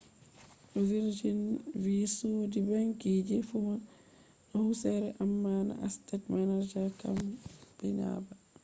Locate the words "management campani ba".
6.33-8.35